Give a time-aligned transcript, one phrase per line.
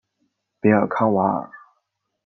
[0.59, 1.51] 比尔康瓦尔。